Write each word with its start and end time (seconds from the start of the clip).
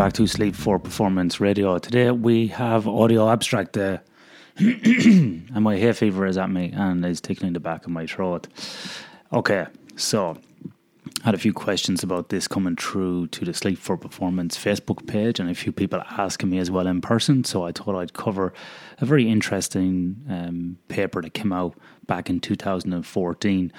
back 0.00 0.14
to 0.14 0.26
Sleep 0.26 0.56
for 0.56 0.78
Performance 0.78 1.40
Radio. 1.40 1.76
Today 1.76 2.10
we 2.10 2.46
have 2.46 2.88
audio 2.88 3.28
abstract, 3.28 3.76
uh, 3.76 3.98
and 4.56 5.60
my 5.60 5.76
hay 5.76 5.92
fever 5.92 6.24
is 6.24 6.38
at 6.38 6.48
me 6.48 6.72
and 6.74 7.04
is 7.04 7.20
tickling 7.20 7.52
the 7.52 7.60
back 7.60 7.84
of 7.84 7.90
my 7.90 8.06
throat. 8.06 8.48
Okay, 9.30 9.66
so 9.96 10.38
I 11.20 11.26
had 11.26 11.34
a 11.34 11.38
few 11.38 11.52
questions 11.52 12.02
about 12.02 12.30
this 12.30 12.48
coming 12.48 12.76
through 12.76 13.26
to 13.26 13.44
the 13.44 13.52
Sleep 13.52 13.76
for 13.76 13.98
Performance 13.98 14.56
Facebook 14.56 15.06
page, 15.06 15.38
and 15.38 15.50
a 15.50 15.54
few 15.54 15.70
people 15.70 16.00
asking 16.12 16.48
me 16.48 16.56
as 16.56 16.70
well 16.70 16.86
in 16.86 17.02
person. 17.02 17.44
So 17.44 17.66
I 17.66 17.72
thought 17.72 17.94
I'd 17.94 18.14
cover 18.14 18.54
a 19.00 19.04
very 19.04 19.28
interesting 19.28 20.16
um, 20.30 20.78
paper 20.88 21.20
that 21.20 21.34
came 21.34 21.52
out 21.52 21.76
back 22.06 22.30
in 22.30 22.40
2014 22.40 23.70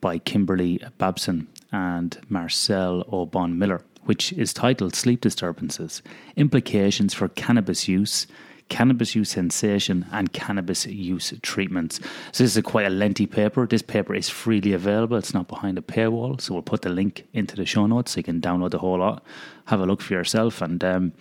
by 0.00 0.16
Kimberly 0.20 0.82
Babson 0.96 1.48
and 1.70 2.18
Marcel 2.30 3.04
O. 3.12 3.26
Bonn-Miller 3.26 3.82
which 4.06 4.32
is 4.32 4.52
titled 4.52 4.94
Sleep 4.94 5.20
Disturbances 5.20 6.02
Implications 6.36 7.14
for 7.14 7.28
Cannabis 7.28 7.86
Use, 7.86 8.26
Cannabis 8.68 9.14
Use 9.14 9.30
Cessation, 9.30 10.06
and 10.10 10.32
Cannabis 10.32 10.86
Use 10.86 11.32
Treatments. 11.42 12.00
So, 12.32 12.42
this 12.42 12.52
is 12.52 12.56
a 12.56 12.62
quite 12.62 12.86
a 12.86 12.90
lengthy 12.90 13.26
paper. 13.26 13.66
This 13.66 13.82
paper 13.82 14.14
is 14.14 14.28
freely 14.28 14.72
available, 14.72 15.16
it's 15.16 15.34
not 15.34 15.48
behind 15.48 15.78
a 15.78 15.82
paywall. 15.82 16.40
So, 16.40 16.54
we'll 16.54 16.62
put 16.62 16.82
the 16.82 16.88
link 16.88 17.26
into 17.32 17.56
the 17.56 17.66
show 17.66 17.86
notes 17.86 18.12
so 18.12 18.18
you 18.18 18.24
can 18.24 18.40
download 18.40 18.70
the 18.70 18.78
whole 18.78 18.98
lot, 18.98 19.22
have 19.66 19.80
a 19.80 19.86
look 19.86 20.00
for 20.00 20.14
yourself, 20.14 20.62
and 20.62 20.82
um, 20.82 21.12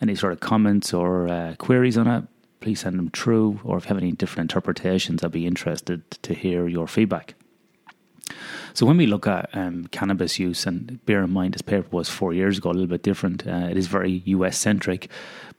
any 0.00 0.14
sort 0.14 0.32
of 0.32 0.40
comments 0.40 0.92
or 0.94 1.28
uh, 1.28 1.54
queries 1.58 1.98
on 1.98 2.06
it. 2.06 2.24
Please 2.60 2.80
send 2.80 2.98
them 2.98 3.10
through, 3.10 3.60
or 3.64 3.76
if 3.76 3.84
you 3.84 3.88
have 3.88 3.98
any 3.98 4.12
different 4.12 4.50
interpretations, 4.50 5.24
I'd 5.24 5.32
be 5.32 5.46
interested 5.46 6.08
to 6.22 6.32
hear 6.32 6.68
your 6.68 6.86
feedback. 6.86 7.34
So 8.74 8.86
when 8.86 8.96
we 8.96 9.06
look 9.06 9.26
at 9.26 9.50
um, 9.52 9.86
cannabis 9.88 10.38
use, 10.38 10.66
and 10.66 11.04
bear 11.04 11.22
in 11.22 11.30
mind 11.30 11.54
this 11.54 11.62
paper 11.62 11.88
was 11.90 12.08
four 12.08 12.32
years 12.32 12.58
ago, 12.58 12.70
a 12.70 12.72
little 12.72 12.86
bit 12.86 13.02
different. 13.02 13.46
Uh, 13.46 13.68
it 13.70 13.76
is 13.76 13.86
very 13.86 14.22
US 14.24 14.56
centric, 14.56 15.10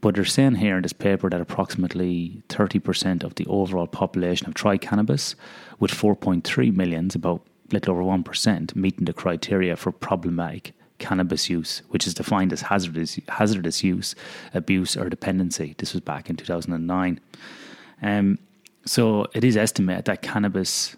but 0.02 0.16
they're 0.16 0.26
saying 0.26 0.56
here 0.56 0.78
in 0.78 0.82
this 0.82 0.94
paper 0.94 1.30
that 1.30 1.42
approximately 1.42 2.42
30% 2.50 3.24
of 3.24 3.36
the 3.36 3.46
overall 3.46 3.88
population 3.88 4.46
have 4.46 4.56
tried 4.56 4.82
cannabis, 4.82 5.36
with 5.80 5.92
4.3 5.92 6.76
millions, 6.76 7.16
about 7.16 7.46
little 7.72 7.94
over 7.94 8.04
1%, 8.04 8.76
meeting 8.76 9.06
the 9.06 9.14
criteria 9.14 9.76
for 9.76 9.92
problematic 9.92 10.74
cannabis 11.00 11.50
use, 11.50 11.82
which 11.90 12.08
is 12.08 12.14
defined 12.14 12.54
as 12.54 12.62
hazardous 12.62 13.20
hazardous 13.28 13.84
use, 13.84 14.16
abuse, 14.54 14.96
or 14.96 15.10
dependency. 15.10 15.76
This 15.78 15.94
was 15.94 16.02
back 16.02 16.30
in 16.30 16.36
2009. 16.36 17.20
Um, 18.02 18.40
so 18.86 19.28
it 19.34 19.44
is 19.44 19.58
estimated 19.58 20.06
that 20.06 20.22
cannabis 20.22 20.96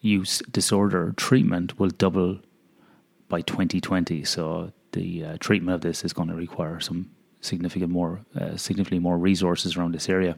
use 0.00 0.42
disorder 0.50 1.12
treatment 1.16 1.78
will 1.78 1.90
double 1.90 2.38
by 3.28 3.40
2020. 3.42 4.24
So 4.24 4.72
the 4.92 5.24
uh, 5.24 5.36
treatment 5.38 5.74
of 5.74 5.80
this 5.80 6.04
is 6.04 6.12
going 6.12 6.28
to 6.28 6.34
require 6.34 6.80
some 6.80 7.10
significant 7.40 7.90
more, 7.90 8.20
uh, 8.38 8.56
significantly 8.56 8.98
more 8.98 9.18
resources 9.18 9.76
around 9.76 9.94
this 9.94 10.08
area. 10.08 10.36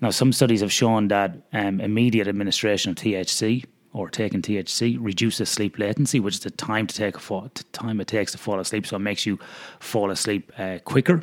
Now, 0.00 0.10
some 0.10 0.32
studies 0.32 0.62
have 0.62 0.72
shown 0.72 1.08
that 1.08 1.36
um, 1.52 1.80
immediate 1.80 2.26
administration 2.26 2.90
of 2.90 2.96
THC 2.96 3.64
or 3.92 4.08
taking 4.08 4.40
THC 4.40 4.96
reduces 5.00 5.48
sleep 5.48 5.78
latency, 5.78 6.20
which 6.20 6.34
is 6.34 6.40
the 6.40 6.50
time 6.50 6.86
to 6.86 6.94
take 6.94 7.16
a 7.16 7.20
fall, 7.20 7.50
time 7.72 8.00
it 8.00 8.06
takes 8.06 8.32
to 8.32 8.38
fall 8.38 8.60
asleep. 8.60 8.86
So 8.86 8.96
it 8.96 9.00
makes 9.00 9.26
you 9.26 9.38
fall 9.80 10.10
asleep 10.10 10.52
uh, 10.58 10.78
quicker. 10.84 11.22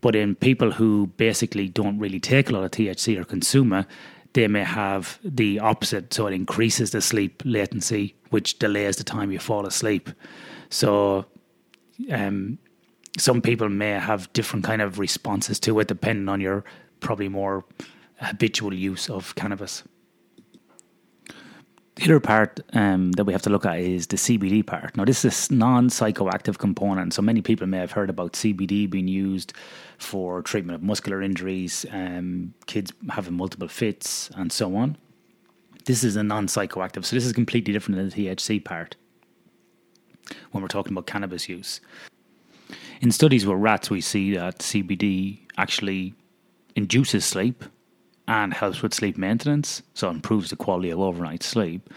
But 0.00 0.16
in 0.16 0.34
people 0.34 0.70
who 0.70 1.08
basically 1.18 1.68
don't 1.68 1.98
really 1.98 2.20
take 2.20 2.48
a 2.48 2.52
lot 2.52 2.64
of 2.64 2.70
THC 2.70 3.18
or 3.18 3.24
consume 3.24 3.72
it, 3.72 3.86
they 4.32 4.46
may 4.48 4.64
have 4.64 5.18
the 5.24 5.58
opposite. 5.58 6.12
So 6.14 6.26
it 6.26 6.34
increases 6.34 6.90
the 6.90 7.00
sleep 7.00 7.42
latency, 7.44 8.14
which 8.30 8.58
delays 8.58 8.96
the 8.96 9.04
time 9.04 9.32
you 9.32 9.38
fall 9.38 9.66
asleep. 9.66 10.10
So, 10.68 11.26
um, 12.10 12.58
some 13.18 13.42
people 13.42 13.68
may 13.68 13.90
have 13.90 14.32
different 14.32 14.64
kind 14.64 14.80
of 14.80 14.98
responses 14.98 15.58
to 15.60 15.80
it 15.80 15.88
depending 15.88 16.28
on 16.28 16.40
your 16.40 16.64
probably 17.00 17.28
more 17.28 17.64
habitual 18.16 18.72
use 18.72 19.10
of 19.10 19.34
cannabis. 19.34 19.82
The 21.96 22.04
other 22.04 22.20
part 22.20 22.60
um, 22.72 23.12
that 23.12 23.24
we 23.24 23.32
have 23.32 23.42
to 23.42 23.50
look 23.50 23.66
at 23.66 23.78
is 23.80 24.06
the 24.06 24.16
CBD 24.16 24.64
part. 24.64 24.96
Now, 24.96 25.04
this 25.04 25.24
is 25.24 25.50
a 25.50 25.54
non 25.54 25.88
psychoactive 25.88 26.56
component. 26.58 27.12
So, 27.12 27.20
many 27.20 27.42
people 27.42 27.66
may 27.66 27.78
have 27.78 27.92
heard 27.92 28.08
about 28.08 28.34
CBD 28.34 28.88
being 28.88 29.08
used 29.08 29.52
for 29.98 30.40
treatment 30.40 30.76
of 30.76 30.82
muscular 30.82 31.20
injuries, 31.20 31.84
um, 31.90 32.54
kids 32.66 32.92
having 33.10 33.34
multiple 33.34 33.68
fits, 33.68 34.30
and 34.36 34.52
so 34.52 34.76
on. 34.76 34.96
This 35.84 36.04
is 36.04 36.16
a 36.16 36.22
non 36.22 36.46
psychoactive. 36.46 37.04
So, 37.04 37.16
this 37.16 37.26
is 37.26 37.32
completely 37.32 37.72
different 37.72 37.96
than 37.96 38.08
the 38.08 38.28
THC 38.28 38.64
part 38.64 38.96
when 40.52 40.62
we're 40.62 40.68
talking 40.68 40.92
about 40.92 41.06
cannabis 41.06 41.48
use. 41.48 41.80
In 43.00 43.10
studies 43.10 43.44
with 43.46 43.58
rats, 43.58 43.90
we 43.90 44.00
see 44.00 44.34
that 44.34 44.60
CBD 44.60 45.40
actually 45.58 46.14
induces 46.76 47.24
sleep 47.24 47.64
and 48.30 48.54
helps 48.54 48.80
with 48.80 48.94
sleep 48.94 49.18
maintenance, 49.18 49.82
so 49.92 50.08
improves 50.08 50.50
the 50.50 50.56
quality 50.56 50.88
of 50.90 51.00
overnight 51.00 51.42
sleep. 51.42 51.90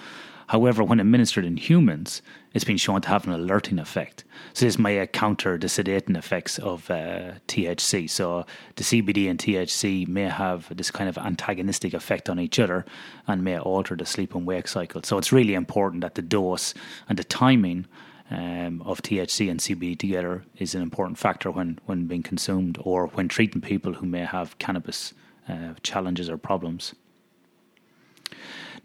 However, 0.48 0.84
when 0.84 1.00
administered 1.00 1.46
in 1.46 1.58
humans, 1.58 2.24
it's 2.56 2.66
been 2.66 2.78
shown 2.78 3.02
to 3.02 3.10
have 3.10 3.28
an 3.28 3.34
alerting 3.34 3.78
effect. 3.78 4.24
So 4.54 4.66
this 4.66 4.80
may 4.80 5.06
counter 5.06 5.60
the 5.60 5.68
sedating 5.68 6.18
effects 6.18 6.58
of 6.58 6.90
uh, 6.90 7.34
THC. 7.48 8.10
So 8.10 8.48
the 8.78 8.84
CBD 8.84 9.30
and 9.30 9.38
THC 9.38 10.08
may 10.08 10.24
have 10.24 10.76
this 10.76 10.90
kind 10.90 11.08
of 11.08 11.20
antagonistic 11.20 11.94
effect 11.94 12.28
on 12.30 12.40
each 12.40 12.58
other 12.58 12.84
and 13.28 13.44
may 13.44 13.60
alter 13.60 13.96
the 13.96 14.06
sleep 14.06 14.34
and 14.34 14.48
wake 14.48 14.68
cycle. 14.68 15.04
So 15.04 15.20
it's 15.20 15.32
really 15.32 15.54
important 15.54 16.02
that 16.02 16.16
the 16.16 16.24
dose 16.24 16.74
and 17.08 17.20
the 17.20 17.24
timing 17.24 17.86
um, 18.32 18.82
of 18.82 19.04
THC 19.04 19.52
and 19.52 19.60
CBD 19.60 20.00
together 20.00 20.44
is 20.58 20.74
an 20.74 20.82
important 20.82 21.20
factor 21.20 21.52
when, 21.52 21.78
when 21.86 22.08
being 22.08 22.24
consumed 22.24 22.80
or 22.82 23.08
when 23.10 23.28
treating 23.28 23.62
people 23.62 23.94
who 23.94 24.08
may 24.08 24.26
have 24.26 24.58
cannabis 24.58 25.14
uh, 25.48 25.74
challenges 25.84 26.30
or 26.30 26.38
problems. 26.38 26.94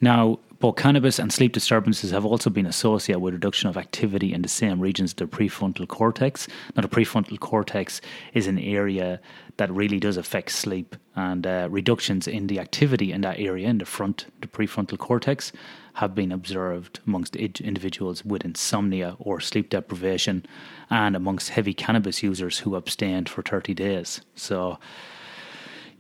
Now, 0.01 0.39
both 0.61 0.77
cannabis 0.77 1.21
and 1.21 1.33
sleep 1.33 1.53
disturbances 1.53 2.11
have 2.11 2.25
also 2.25 2.51
been 2.51 2.67
associated 2.67 3.21
with 3.21 3.35
reduction 3.35 3.69
of 3.69 3.77
activity 3.77 4.33
in 4.33 4.43
the 4.43 4.49
same 4.49 4.81
regions 4.81 5.13
of 5.13 5.17
the 5.19 5.27
prefrontal 5.27 5.87
cortex. 5.87 6.49
Now, 6.75 6.83
the 6.83 6.89
prefrontal 6.89 7.39
cortex 7.39 8.01
is 8.35 8.49
an 8.49 8.59
area 8.59 9.21
that 9.57 9.71
really 9.71 10.01
does 10.01 10.17
affect 10.17 10.51
sleep, 10.51 10.97
and 11.15 11.47
uh, 11.47 11.69
reductions 11.71 12.27
in 12.27 12.49
the 12.49 12.59
activity 12.59 13.13
in 13.13 13.21
that 13.21 13.39
area, 13.39 13.69
in 13.69 13.79
the 13.79 13.85
front, 13.85 14.27
the 14.41 14.49
prefrontal 14.49 14.99
cortex, 14.99 15.53
have 15.95 16.15
been 16.15 16.33
observed 16.33 17.01
amongst 17.07 17.37
individuals 17.37 18.25
with 18.25 18.45
insomnia 18.45 19.17
or 19.19 19.41
sleep 19.41 19.71
deprivation, 19.71 20.45
and 20.91 21.15
amongst 21.15 21.51
heavy 21.51 21.75
cannabis 21.75 22.23
users 22.23 22.59
who 22.61 22.75
abstained 22.75 23.29
for 23.29 23.43
30 23.43 23.75
days. 23.75 24.23
So, 24.35 24.79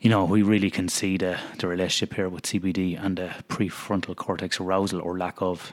you 0.00 0.08
know, 0.10 0.24
we 0.24 0.42
really 0.42 0.70
can 0.70 0.88
see 0.88 1.16
the, 1.16 1.38
the 1.58 1.66
relationship 1.66 2.14
here 2.14 2.28
with 2.28 2.44
CBD 2.44 3.02
and 3.02 3.18
the 3.18 3.34
prefrontal 3.48 4.14
cortex 4.14 4.60
arousal 4.60 5.00
or 5.00 5.18
lack 5.18 5.42
of. 5.42 5.72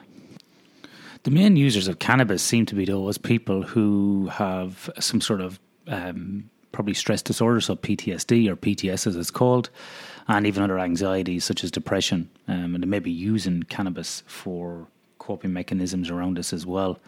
The 1.23 1.31
main 1.31 1.55
users 1.55 1.87
of 1.87 1.99
cannabis 1.99 2.41
seem 2.41 2.65
to 2.67 2.75
be 2.75 2.85
those 2.85 3.17
people 3.17 3.63
who 3.63 4.29
have 4.31 4.89
some 4.99 5.21
sort 5.21 5.41
of 5.41 5.59
um, 5.87 6.49
probably 6.71 6.93
stress 6.93 7.21
disorder, 7.21 7.61
so 7.61 7.75
PTSD 7.75 8.47
or 8.49 8.55
PTS 8.55 9.07
as 9.07 9.15
it's 9.15 9.31
called, 9.31 9.69
and 10.27 10.45
even 10.45 10.63
other 10.63 10.79
anxieties 10.79 11.45
such 11.45 11.63
as 11.63 11.71
depression. 11.71 12.29
Um, 12.47 12.75
and 12.75 12.83
they 12.83 12.87
may 12.87 12.99
be 12.99 13.11
using 13.11 13.63
cannabis 13.63 14.23
for 14.27 14.87
coping 15.19 15.53
mechanisms 15.53 16.09
around 16.09 16.37
this 16.37 16.51
as 16.51 16.65
well. 16.65 16.99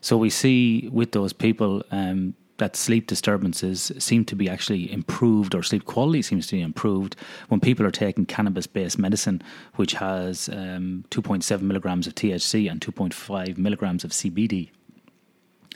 So 0.00 0.16
we 0.16 0.30
see 0.30 0.88
with 0.92 1.12
those 1.12 1.32
people 1.32 1.82
um, 1.90 2.34
that 2.58 2.76
sleep 2.76 3.06
disturbances 3.06 3.92
seem 3.98 4.24
to 4.24 4.34
be 4.34 4.48
actually 4.48 4.90
improved, 4.90 5.54
or 5.54 5.62
sleep 5.62 5.84
quality 5.84 6.22
seems 6.22 6.46
to 6.48 6.56
be 6.56 6.62
improved 6.62 7.16
when 7.48 7.60
people 7.60 7.84
are 7.86 7.90
taking 7.90 8.26
cannabis 8.26 8.66
based 8.66 8.98
medicine, 8.98 9.42
which 9.74 9.94
has 9.94 10.48
um, 10.48 11.04
2.7 11.10 11.60
milligrams 11.60 12.06
of 12.06 12.14
THC 12.14 12.70
and 12.70 12.80
2.5 12.80 13.58
milligrams 13.58 14.04
of 14.04 14.10
CBD. 14.10 14.70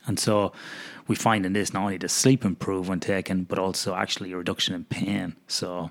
And 0.07 0.19
so 0.19 0.53
we 1.07 1.15
find 1.15 1.45
in 1.45 1.53
this 1.53 1.73
not 1.73 1.83
only 1.83 1.99
does 1.99 2.13
sleep 2.13 2.45
improve 2.45 2.89
when 2.89 3.01
taken, 3.01 3.45
but 3.45 3.59
also 3.59 3.95
actually 3.95 4.33
a 4.33 4.37
reduction 4.37 4.75
in 4.75 4.85
pain. 4.85 5.37
So 5.47 5.91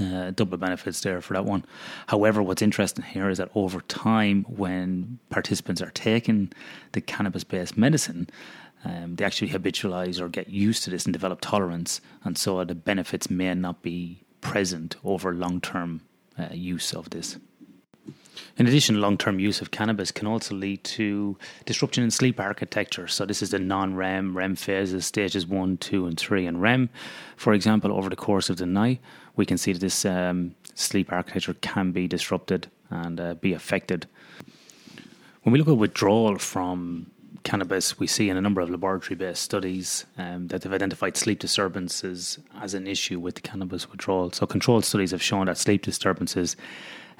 uh, 0.00 0.30
double 0.30 0.58
benefits 0.58 1.00
there 1.00 1.20
for 1.20 1.34
that 1.34 1.44
one. 1.44 1.64
However, 2.06 2.42
what's 2.42 2.62
interesting 2.62 3.04
here 3.04 3.28
is 3.28 3.38
that 3.38 3.50
over 3.54 3.80
time, 3.82 4.44
when 4.44 5.18
participants 5.30 5.82
are 5.82 5.90
taking 5.90 6.52
the 6.92 7.00
cannabis 7.00 7.44
based 7.44 7.76
medicine, 7.76 8.28
um, 8.84 9.16
they 9.16 9.24
actually 9.24 9.50
habitualize 9.50 10.20
or 10.20 10.28
get 10.28 10.48
used 10.48 10.84
to 10.84 10.90
this 10.90 11.04
and 11.04 11.12
develop 11.12 11.40
tolerance. 11.40 12.00
And 12.24 12.38
so 12.38 12.62
the 12.64 12.74
benefits 12.74 13.30
may 13.30 13.52
not 13.54 13.82
be 13.82 14.22
present 14.40 14.96
over 15.04 15.34
long 15.34 15.60
term 15.60 16.02
uh, 16.38 16.48
use 16.52 16.94
of 16.94 17.10
this. 17.10 17.38
In 18.56 18.66
addition, 18.66 19.00
long 19.00 19.18
term 19.18 19.38
use 19.38 19.60
of 19.60 19.70
cannabis 19.70 20.12
can 20.12 20.26
also 20.26 20.54
lead 20.54 20.82
to 20.84 21.36
disruption 21.64 22.04
in 22.04 22.10
sleep 22.10 22.40
architecture. 22.40 23.08
So, 23.08 23.26
this 23.26 23.42
is 23.42 23.50
the 23.50 23.58
non 23.58 23.94
REM, 23.94 24.36
REM 24.36 24.56
phases, 24.56 25.06
stages 25.06 25.46
one, 25.46 25.76
two, 25.76 26.06
and 26.06 26.18
three. 26.18 26.46
And 26.46 26.60
REM, 26.62 26.88
for 27.36 27.52
example, 27.52 27.92
over 27.92 28.08
the 28.08 28.16
course 28.16 28.48
of 28.48 28.56
the 28.56 28.66
night, 28.66 29.00
we 29.36 29.46
can 29.46 29.58
see 29.58 29.72
that 29.72 29.80
this 29.80 30.04
um, 30.04 30.54
sleep 30.74 31.12
architecture 31.12 31.54
can 31.54 31.92
be 31.92 32.06
disrupted 32.06 32.70
and 32.90 33.20
uh, 33.20 33.34
be 33.34 33.52
affected. 33.52 34.06
When 35.42 35.52
we 35.52 35.58
look 35.58 35.68
at 35.68 35.76
withdrawal 35.76 36.38
from 36.38 37.10
cannabis, 37.42 37.98
we 37.98 38.06
see 38.06 38.28
in 38.28 38.36
a 38.36 38.40
number 38.40 38.60
of 38.60 38.70
laboratory 38.70 39.16
based 39.16 39.42
studies 39.42 40.06
um, 40.16 40.48
that 40.48 40.62
they've 40.62 40.72
identified 40.72 41.16
sleep 41.16 41.38
disturbances 41.38 42.38
as 42.60 42.74
an 42.74 42.86
issue 42.86 43.18
with 43.18 43.42
cannabis 43.42 43.90
withdrawal. 43.90 44.32
So, 44.32 44.46
controlled 44.46 44.84
studies 44.84 45.12
have 45.12 45.22
shown 45.22 45.46
that 45.46 45.58
sleep 45.58 45.82
disturbances 45.82 46.56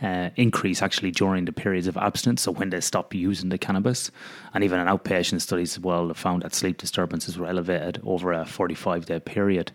uh, 0.02 0.30
increase 0.36 0.82
actually 0.82 1.10
during 1.10 1.44
the 1.44 1.52
periods 1.52 1.86
of 1.86 1.96
abstinence, 1.96 2.42
so 2.42 2.52
when 2.52 2.70
they 2.70 2.80
stop 2.80 3.14
using 3.14 3.48
the 3.48 3.58
cannabis. 3.58 4.10
And 4.54 4.62
even 4.64 4.80
in 4.80 4.86
outpatient 4.86 5.40
studies 5.40 5.76
as 5.76 5.80
well, 5.80 6.12
found 6.14 6.42
that 6.42 6.54
sleep 6.54 6.78
disturbances 6.78 7.38
were 7.38 7.46
elevated 7.46 8.00
over 8.04 8.32
a 8.32 8.44
45 8.44 9.06
day 9.06 9.20
period. 9.20 9.72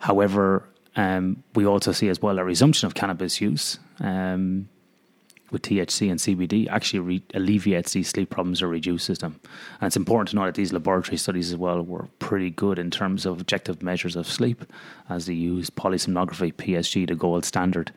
However, 0.00 0.68
um, 0.96 1.42
we 1.54 1.66
also 1.66 1.92
see 1.92 2.08
as 2.08 2.20
well 2.20 2.38
a 2.38 2.44
resumption 2.44 2.86
of 2.86 2.94
cannabis 2.94 3.40
use 3.40 3.78
um, 4.00 4.68
with 5.54 5.62
THC 5.62 6.10
and 6.10 6.20
CBD 6.20 6.68
actually 6.68 6.98
re- 6.98 7.22
alleviates 7.32 7.92
these 7.92 8.10
sleep 8.10 8.28
problems 8.28 8.60
or 8.60 8.68
reduces 8.68 9.20
them. 9.20 9.40
And 9.80 9.86
it's 9.86 9.96
important 9.96 10.28
to 10.30 10.36
know 10.36 10.44
that 10.44 10.56
these 10.56 10.72
laboratory 10.72 11.16
studies 11.16 11.50
as 11.50 11.56
well 11.56 11.80
were 11.80 12.08
pretty 12.18 12.50
good 12.50 12.78
in 12.78 12.90
terms 12.90 13.24
of 13.24 13.40
objective 13.40 13.82
measures 13.82 14.16
of 14.16 14.26
sleep, 14.26 14.64
as 15.08 15.24
they 15.24 15.32
used 15.32 15.74
polysomnography, 15.76 16.52
PSG, 16.52 17.08
the 17.08 17.14
gold 17.14 17.46
standard, 17.46 17.92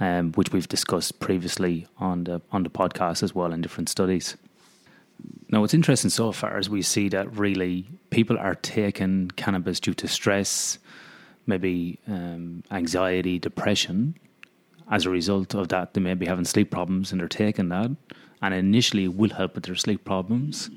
um, 0.00 0.32
which 0.32 0.52
we've 0.52 0.66
discussed 0.66 1.20
previously 1.20 1.86
on 1.98 2.24
the 2.24 2.42
on 2.50 2.64
the 2.64 2.70
podcast 2.70 3.22
as 3.22 3.32
well 3.32 3.52
in 3.52 3.60
different 3.60 3.88
studies. 3.88 4.36
Now, 5.50 5.60
what's 5.60 5.74
interesting 5.74 6.10
so 6.10 6.32
far 6.32 6.58
is 6.58 6.68
we 6.68 6.82
see 6.82 7.08
that 7.10 7.36
really 7.36 7.86
people 8.10 8.38
are 8.38 8.56
taking 8.56 9.30
cannabis 9.36 9.78
due 9.78 9.94
to 9.94 10.08
stress, 10.08 10.78
maybe 11.46 12.00
um, 12.08 12.64
anxiety, 12.70 13.38
depression, 13.38 14.14
as 14.92 15.06
a 15.06 15.10
result 15.10 15.54
of 15.54 15.68
that, 15.68 15.94
they 15.94 16.02
may 16.02 16.12
be 16.12 16.26
having 16.26 16.44
sleep 16.44 16.70
problems 16.70 17.10
and 17.10 17.20
they're 17.20 17.26
taking 17.26 17.70
that. 17.70 17.90
And 18.42 18.52
initially, 18.52 19.04
it 19.04 19.16
will 19.16 19.30
help 19.30 19.54
with 19.54 19.64
their 19.64 19.74
sleep 19.74 20.04
problems. 20.04 20.70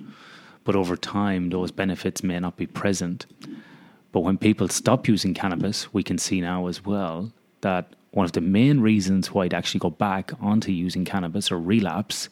But 0.63 0.77
over 0.77 0.95
time, 0.95 1.49
those 1.49 1.69
benefits 1.69 2.23
may 2.23 2.39
not 2.39 2.55
be 2.55 2.65
present. 2.65 3.25
But 4.13 4.21
when 4.21 4.37
people 4.37 4.69
stop 4.69 5.09
using 5.09 5.33
cannabis, 5.33 5.93
we 5.93 6.01
can 6.01 6.17
see 6.17 6.39
now 6.39 6.67
as 6.67 6.85
well 6.85 7.33
that 7.59 7.93
one 8.11 8.23
of 8.23 8.31
the 8.31 8.39
main 8.39 8.79
reasons 8.79 9.33
why 9.33 9.49
they 9.49 9.57
actually 9.57 9.81
go 9.81 9.89
back 9.89 10.31
onto 10.39 10.71
using 10.71 11.03
cannabis 11.03 11.51
or 11.51 11.59
relapse 11.59 12.29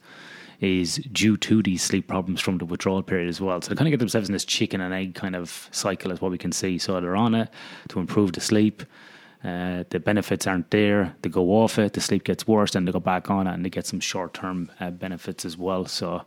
is 0.61 0.95
due 1.11 1.35
to 1.35 1.61
these 1.61 1.83
sleep 1.83 2.07
problems 2.07 2.39
from 2.39 2.59
the 2.59 2.65
withdrawal 2.65 3.03
period 3.03 3.27
as 3.27 3.41
well. 3.41 3.61
So 3.61 3.69
they 3.69 3.75
kind 3.75 3.89
of 3.89 3.91
get 3.91 3.99
themselves 3.99 4.29
in 4.29 4.33
this 4.33 4.45
chicken 4.45 4.79
and 4.79 4.93
egg 4.93 5.15
kind 5.15 5.35
of 5.35 5.67
cycle, 5.71 6.13
as 6.13 6.21
what 6.21 6.31
we 6.31 6.37
can 6.37 6.53
see. 6.53 6.77
So 6.77 7.01
they're 7.01 7.17
on 7.17 7.35
it 7.35 7.49
to 7.89 7.99
improve 7.99 8.31
the 8.31 8.39
sleep. 8.39 8.83
Uh, 9.43 9.83
the 9.89 9.99
benefits 9.99 10.47
aren't 10.47 10.71
there. 10.71 11.15
They 11.21 11.29
go 11.29 11.61
off 11.61 11.77
it, 11.77 11.93
the 11.93 12.01
sleep 12.01 12.23
gets 12.23 12.47
worse, 12.47 12.71
then 12.71 12.85
they 12.85 12.91
go 12.91 12.99
back 12.99 13.29
on 13.29 13.47
it, 13.47 13.53
and 13.53 13.65
they 13.65 13.69
get 13.69 13.85
some 13.85 13.99
short 13.99 14.33
term 14.33 14.71
uh, 14.79 14.91
benefits 14.91 15.43
as 15.43 15.57
well. 15.57 15.85
So 15.85 16.23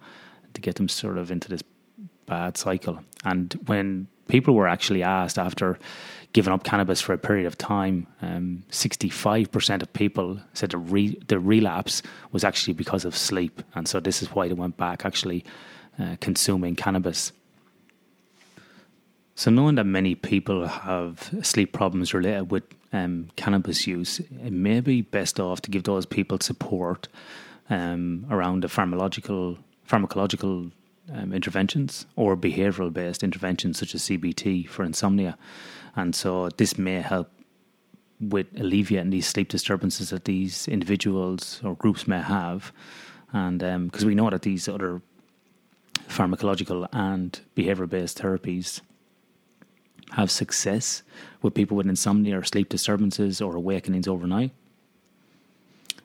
to 0.52 0.60
get 0.60 0.76
them 0.76 0.88
sort 0.88 1.18
of 1.18 1.30
into 1.30 1.48
this 1.48 1.62
bad 2.26 2.56
cycle. 2.56 3.00
And 3.24 3.54
when 3.66 4.08
people 4.28 4.54
were 4.54 4.68
actually 4.68 5.02
asked 5.02 5.38
after 5.38 5.78
giving 6.32 6.52
up 6.52 6.64
cannabis 6.64 7.00
for 7.00 7.12
a 7.12 7.18
period 7.18 7.46
of 7.46 7.56
time, 7.56 8.06
um, 8.20 8.64
65% 8.70 9.82
of 9.82 9.92
people 9.92 10.38
said 10.52 10.70
the, 10.70 10.78
re- 10.78 11.18
the 11.28 11.38
relapse 11.38 12.02
was 12.32 12.44
actually 12.44 12.74
because 12.74 13.04
of 13.04 13.16
sleep. 13.16 13.62
And 13.74 13.88
so 13.88 14.00
this 14.00 14.22
is 14.22 14.28
why 14.28 14.48
they 14.48 14.54
went 14.54 14.76
back 14.76 15.06
actually 15.06 15.44
uh, 15.98 16.16
consuming 16.20 16.76
cannabis. 16.76 17.32
So, 19.38 19.50
knowing 19.50 19.74
that 19.74 19.84
many 19.84 20.14
people 20.14 20.66
have 20.66 21.30
sleep 21.42 21.74
problems 21.74 22.14
related 22.14 22.50
with 22.50 22.62
um, 22.94 23.28
cannabis 23.36 23.86
use, 23.86 24.18
it 24.18 24.50
may 24.50 24.80
be 24.80 25.02
best 25.02 25.38
off 25.38 25.60
to 25.60 25.70
give 25.70 25.82
those 25.82 26.06
people 26.06 26.40
support 26.40 27.08
um, 27.68 28.24
around 28.30 28.62
the 28.62 28.68
pharmacological 28.68 29.58
pharmacological 29.86 30.72
um, 31.12 31.34
interventions 31.34 32.06
or 32.16 32.34
behavioural 32.34 32.90
based 32.90 33.22
interventions 33.22 33.78
such 33.78 33.94
as 33.94 34.04
CBT 34.04 34.66
for 34.70 34.84
insomnia, 34.84 35.36
and 35.94 36.14
so 36.14 36.48
this 36.56 36.78
may 36.78 37.02
help 37.02 37.30
with 38.18 38.46
alleviating 38.56 39.10
these 39.10 39.26
sleep 39.26 39.50
disturbances 39.50 40.08
that 40.08 40.24
these 40.24 40.66
individuals 40.66 41.60
or 41.62 41.74
groups 41.74 42.08
may 42.08 42.22
have, 42.22 42.72
and 43.34 43.58
because 43.58 44.02
um, 44.02 44.08
we 44.08 44.14
know 44.14 44.30
that 44.30 44.40
these 44.40 44.66
other 44.66 45.02
pharmacological 46.08 46.88
and 46.94 47.40
behavioural 47.54 47.90
based 47.90 48.16
therapies 48.22 48.80
have 50.12 50.30
success 50.30 51.02
with 51.42 51.54
people 51.54 51.76
with 51.76 51.88
insomnia 51.88 52.38
or 52.38 52.44
sleep 52.44 52.68
disturbances 52.68 53.40
or 53.40 53.56
awakenings 53.56 54.08
overnight. 54.08 54.52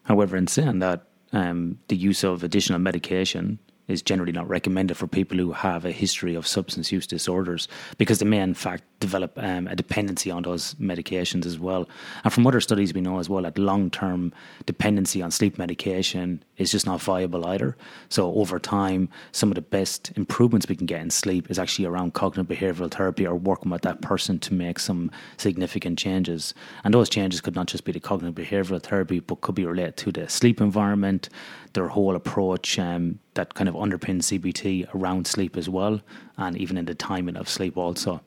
However, 0.04 0.36
in 0.38 0.48
saying 0.48 0.80
that, 0.80 1.08
um, 1.34 1.80
the 1.88 1.96
use 1.96 2.24
of 2.24 2.44
additional 2.44 2.80
medication 2.80 3.60
is 3.88 4.02
generally 4.02 4.32
not 4.32 4.50
recommended 4.50 4.98
for 4.98 5.08
people 5.08 5.38
who 5.38 5.52
have 5.52 5.86
a 5.86 5.92
history 5.92 6.36
of 6.36 6.48
substance 6.48 6.92
use 6.92 7.08
disorders 7.08 7.68
because 7.98 8.20
they 8.20 8.26
may, 8.26 8.40
in 8.40 8.54
fact, 8.54 8.84
develop 9.02 9.34
um, 9.38 9.68
a 9.68 9.76
dependency 9.76 10.32
on 10.32 10.44
those 10.44 10.76
medications 10.76 11.46
as 11.46 11.60
well. 11.60 11.90
And 12.24 12.32
from 12.32 12.48
other 12.48 12.62
studies, 12.62 12.94
we 12.94 13.02
know 13.02 13.20
as 13.20 13.28
well 13.28 13.42
that 13.42 13.58
long 13.58 13.90
term 13.90 14.34
dependency 14.66 15.22
on 15.22 15.32
sleep 15.32 15.58
medication 15.58 16.42
is 16.56 16.72
just 16.72 16.86
not 16.86 17.02
viable 17.02 17.46
either. 17.48 17.76
So, 18.08 18.34
over 18.36 18.60
time, 18.60 19.10
some 19.34 19.50
of 19.50 19.56
the 19.56 19.62
best 19.62 20.14
improvements 20.16 20.70
we 20.70 20.78
can 20.78 20.86
get 20.86 21.02
in 21.02 21.10
sleep 21.10 21.52
is 21.52 21.60
actually 21.60 21.86
around 21.86 22.14
cognitive 22.14 22.48
behavioral 22.58 22.90
therapy 22.90 23.28
or 23.28 23.36
working 23.36 23.72
with 23.72 23.82
that 23.82 24.02
person 24.02 24.40
to 24.40 24.54
make 24.54 24.80
some 24.80 25.12
significant 25.38 26.00
changes. 26.00 26.54
And 26.84 26.94
those 26.94 27.10
changes 27.10 27.42
could 27.42 27.56
not 27.56 27.68
just 27.68 27.84
be 27.84 27.92
the 27.92 28.00
cognitive 28.00 28.46
behavioral 28.46 28.82
therapy, 28.82 29.20
but 29.20 29.42
could 29.42 29.56
be 29.56 29.66
related 29.66 29.98
to 29.98 30.12
the 30.12 30.30
sleep 30.30 30.62
environment, 30.62 31.28
their 31.74 31.88
whole 31.88 32.16
approach 32.16 32.80
um, 32.80 33.20
that 33.34 33.56
kind 33.56 33.68
of 33.68 33.76
underpins 33.76 34.30
CBT 34.30 34.94
around 34.94 35.26
sleep 35.26 35.58
as 35.58 35.68
well, 35.68 36.00
and 36.38 36.56
even 36.56 36.78
in 36.78 36.86
the 36.86 36.96
timing 36.96 37.36
of 37.36 37.50
sleep 37.50 37.78
also. 37.78 38.22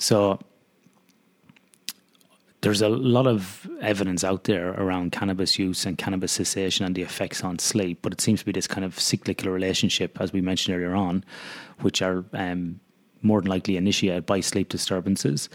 So 0.00 0.40
there's 2.62 2.80
a 2.82 2.88
lot 2.88 3.26
of 3.26 3.68
evidence 3.80 4.24
out 4.24 4.44
there 4.44 4.70
around 4.70 5.12
cannabis 5.12 5.58
use 5.58 5.84
and 5.84 5.96
cannabis 5.96 6.32
cessation 6.32 6.84
and 6.86 6.94
the 6.94 7.02
effects 7.02 7.44
on 7.44 7.58
sleep, 7.58 8.00
but 8.02 8.12
it 8.12 8.20
seems 8.20 8.40
to 8.40 8.46
be 8.46 8.52
this 8.52 8.66
kind 8.66 8.84
of 8.84 8.98
cyclical 8.98 9.50
relationship, 9.50 10.18
as 10.20 10.32
we 10.32 10.40
mentioned 10.40 10.76
earlier 10.76 10.94
on, 10.94 11.22
which 11.80 12.00
are 12.02 12.24
um, 12.32 12.80
more 13.22 13.40
than 13.42 13.50
likely 13.50 13.76
initiated 13.76 14.24
by 14.24 14.40
sleep 14.40 14.70
disturbances. 14.70 15.48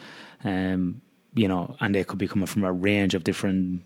Um, 0.43 1.01
you 1.33 1.47
know, 1.47 1.75
and 1.79 1.93
they 1.93 2.03
could 2.03 2.19
be 2.19 2.27
coming 2.27 2.45
from 2.45 2.63
a 2.63 2.71
range 2.71 3.15
of 3.15 3.23
different 3.23 3.83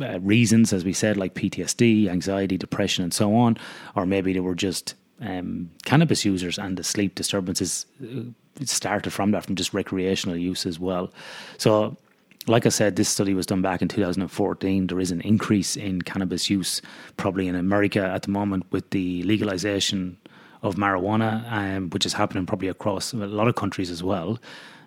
uh, 0.00 0.18
reasons, 0.20 0.72
as 0.72 0.84
we 0.84 0.92
said, 0.92 1.16
like 1.16 1.34
PTSD, 1.34 2.08
anxiety, 2.08 2.58
depression, 2.58 3.04
and 3.04 3.14
so 3.14 3.34
on, 3.34 3.56
or 3.94 4.06
maybe 4.06 4.32
they 4.32 4.40
were 4.40 4.56
just 4.56 4.94
um, 5.20 5.70
cannabis 5.84 6.24
users 6.24 6.58
and 6.58 6.76
the 6.76 6.84
sleep 6.84 7.14
disturbances 7.14 7.86
uh, 8.02 8.22
started 8.64 9.10
from 9.10 9.32
that, 9.32 9.44
from 9.44 9.56
just 9.56 9.74
recreational 9.74 10.36
use 10.36 10.66
as 10.66 10.78
well. 10.78 11.12
So 11.58 11.96
like 12.46 12.66
I 12.66 12.68
said, 12.68 12.96
this 12.96 13.08
study 13.08 13.34
was 13.34 13.46
done 13.46 13.62
back 13.62 13.80
in 13.80 13.88
2014. 13.88 14.86
There 14.86 15.00
is 15.00 15.10
an 15.10 15.20
increase 15.22 15.76
in 15.76 16.02
cannabis 16.02 16.50
use, 16.50 16.82
probably 17.16 17.48
in 17.48 17.54
America 17.54 18.04
at 18.04 18.22
the 18.22 18.30
moment, 18.30 18.66
with 18.70 18.90
the 18.90 19.22
legalization 19.22 20.18
of 20.62 20.76
marijuana, 20.76 21.50
um, 21.50 21.90
which 21.90 22.06
is 22.06 22.12
happening 22.12 22.46
probably 22.46 22.68
across 22.68 23.12
a 23.12 23.16
lot 23.16 23.48
of 23.48 23.54
countries 23.54 23.90
as 23.90 24.02
well. 24.02 24.38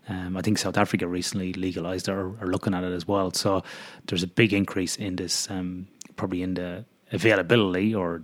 Um, 0.10 0.38
I 0.38 0.42
think 0.42 0.58
South 0.58 0.78
Africa 0.78 1.08
recently 1.08 1.54
legalized 1.54 2.08
or 2.08 2.38
are 2.40 2.48
looking 2.48 2.74
at 2.74 2.84
it 2.84 2.94
as 2.94 3.08
well. 3.08 3.32
So 3.32 3.64
there's 4.06 4.24
a 4.24 4.28
big 4.28 4.54
increase 4.54 4.96
in 4.96 5.18
this, 5.18 5.50
um, 5.50 5.88
probably 6.16 6.44
in 6.44 6.54
the 6.54 6.86
availability 7.12 7.94
or 7.94 8.24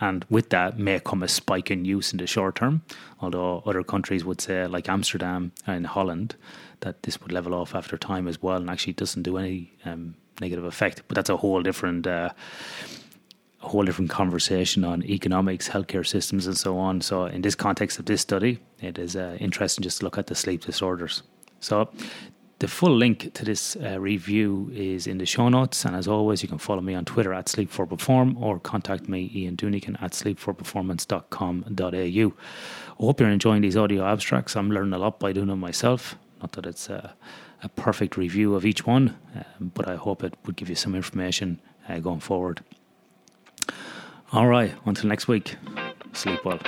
and 0.00 0.24
with 0.30 0.48
that 0.50 0.78
may 0.78 0.98
come 0.98 1.22
a 1.22 1.28
spike 1.28 1.70
in 1.70 1.84
use 1.84 2.12
in 2.12 2.18
the 2.18 2.26
short 2.26 2.56
term. 2.56 2.82
Although 3.20 3.62
other 3.66 3.82
countries 3.82 4.24
would 4.24 4.40
say, 4.40 4.66
like 4.66 4.88
Amsterdam 4.88 5.52
and 5.66 5.86
Holland, 5.86 6.36
that 6.80 7.02
this 7.02 7.20
would 7.20 7.32
level 7.32 7.54
off 7.54 7.74
after 7.74 7.98
time 7.98 8.26
as 8.26 8.42
well, 8.42 8.56
and 8.56 8.70
actually 8.70 8.94
doesn't 8.94 9.22
do 9.22 9.36
any 9.36 9.72
um, 9.84 10.14
negative 10.40 10.64
effect. 10.64 11.02
But 11.06 11.16
that's 11.16 11.30
a 11.30 11.36
whole 11.36 11.62
different, 11.62 12.06
uh, 12.06 12.30
a 13.62 13.68
whole 13.68 13.84
different 13.84 14.10
conversation 14.10 14.84
on 14.84 15.04
economics, 15.04 15.68
healthcare 15.68 16.06
systems, 16.06 16.46
and 16.46 16.56
so 16.56 16.78
on. 16.78 17.02
So, 17.02 17.26
in 17.26 17.42
this 17.42 17.54
context 17.54 17.98
of 17.98 18.06
this 18.06 18.22
study, 18.22 18.58
it 18.80 18.98
is 18.98 19.16
uh, 19.16 19.36
interesting 19.38 19.82
just 19.82 19.98
to 19.98 20.04
look 20.04 20.16
at 20.16 20.28
the 20.28 20.34
sleep 20.34 20.64
disorders. 20.64 21.22
So, 21.60 21.90
the 22.60 22.68
full 22.68 22.94
link 22.94 23.34
to 23.34 23.44
this 23.44 23.74
uh, 23.76 23.98
review 23.98 24.70
is 24.72 25.06
in 25.06 25.18
the 25.18 25.26
show 25.26 25.48
notes. 25.48 25.84
And 25.84 25.96
as 25.96 26.06
always, 26.06 26.42
you 26.42 26.48
can 26.48 26.58
follow 26.58 26.82
me 26.82 26.94
on 26.94 27.06
Twitter 27.06 27.32
at 27.32 27.46
Sleep4Perform 27.46 28.38
or 28.40 28.60
contact 28.60 29.08
me, 29.08 29.30
Ian 29.34 29.56
Dunican, 29.56 30.00
at 30.02 30.12
sleep4performance.com.au. 30.12 32.32
I 32.92 33.02
hope 33.02 33.20
you're 33.20 33.30
enjoying 33.30 33.62
these 33.62 33.78
audio 33.78 34.04
abstracts. 34.04 34.56
I'm 34.56 34.70
learning 34.70 34.92
a 34.92 34.98
lot 34.98 35.18
by 35.18 35.32
doing 35.32 35.48
them 35.48 35.60
myself. 35.60 36.16
Not 36.42 36.52
that 36.52 36.66
it's 36.66 36.90
a, 36.90 37.14
a 37.62 37.70
perfect 37.70 38.18
review 38.18 38.54
of 38.54 38.66
each 38.66 38.86
one, 38.86 39.16
um, 39.34 39.72
but 39.74 39.88
I 39.88 39.96
hope 39.96 40.22
it 40.22 40.34
would 40.44 40.56
give 40.56 40.68
you 40.68 40.74
some 40.74 40.94
information 40.94 41.62
uh, 41.88 41.98
going 41.98 42.20
forward. 42.20 42.62
All 44.32 44.46
right, 44.46 44.74
until 44.84 45.08
next 45.08 45.28
week, 45.28 45.56
sleep 46.12 46.44
well. 46.44 46.60